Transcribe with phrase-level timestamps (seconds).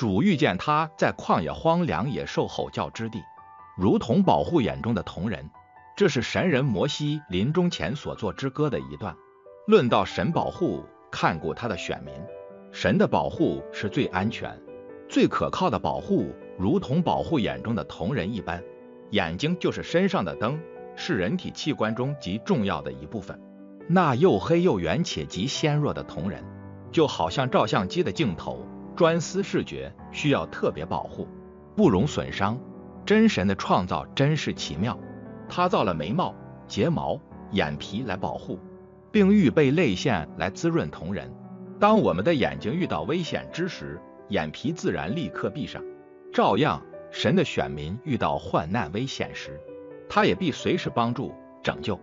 [0.00, 3.22] 主遇见他在旷野荒凉野兽吼叫之地，
[3.76, 5.50] 如同保护眼中的瞳人。
[5.94, 9.14] 这是神人摩西临终前所作之歌的一段。
[9.66, 12.14] 论到神保护看顾他的选民，
[12.72, 14.58] 神的保护是最安全、
[15.06, 18.64] 最可靠的保护，如同保护眼中的瞳人一般。
[19.10, 20.58] 眼睛就是身上的灯，
[20.96, 23.38] 是人体器官中极重要的一部分。
[23.86, 26.42] 那又黑又圆且极纤弱的瞳人，
[26.90, 28.64] 就好像照相机的镜头，
[29.00, 31.26] 专司视觉，需要特别保护，
[31.74, 32.60] 不容损伤。
[33.06, 35.00] 真神的创造真是奇妙。
[35.48, 36.34] 他造了眉毛、
[36.68, 37.18] 睫毛、
[37.52, 38.58] 眼皮来保护，
[39.10, 41.32] 并预备泪腺来滋润瞳人。
[41.78, 45.82] 当我们的眼睛遇到危险之时，眼皮自然立刻闭上。
[46.30, 49.58] 照样，神的选民遇到患难危险时，
[50.10, 51.98] 他也必随时帮助拯救。